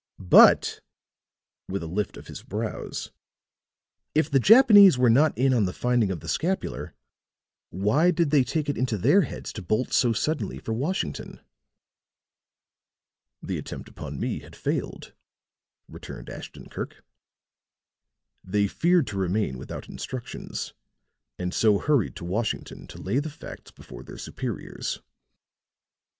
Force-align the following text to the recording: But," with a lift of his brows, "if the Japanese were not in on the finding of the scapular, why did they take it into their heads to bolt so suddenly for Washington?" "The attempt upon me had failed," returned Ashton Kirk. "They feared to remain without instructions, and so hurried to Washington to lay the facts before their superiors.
But," 0.17 0.81
with 1.69 1.83
a 1.83 1.85
lift 1.85 2.17
of 2.17 2.25
his 2.25 2.41
brows, 2.41 3.11
"if 4.15 4.31
the 4.31 4.39
Japanese 4.39 4.97
were 4.97 5.11
not 5.11 5.37
in 5.37 5.53
on 5.53 5.65
the 5.65 5.73
finding 5.73 6.09
of 6.09 6.21
the 6.21 6.27
scapular, 6.27 6.95
why 7.69 8.09
did 8.09 8.31
they 8.31 8.43
take 8.43 8.67
it 8.67 8.79
into 8.79 8.97
their 8.97 9.21
heads 9.21 9.53
to 9.53 9.61
bolt 9.61 9.93
so 9.93 10.11
suddenly 10.11 10.57
for 10.57 10.73
Washington?" 10.73 11.39
"The 13.43 13.59
attempt 13.59 13.87
upon 13.89 14.19
me 14.19 14.39
had 14.39 14.55
failed," 14.55 15.13
returned 15.87 16.31
Ashton 16.31 16.67
Kirk. 16.69 17.05
"They 18.43 18.65
feared 18.65 19.05
to 19.05 19.19
remain 19.19 19.59
without 19.59 19.87
instructions, 19.87 20.73
and 21.37 21.53
so 21.53 21.77
hurried 21.77 22.15
to 22.15 22.25
Washington 22.25 22.87
to 22.87 22.99
lay 22.99 23.19
the 23.19 23.29
facts 23.29 23.69
before 23.69 24.01
their 24.01 24.17
superiors. 24.17 24.99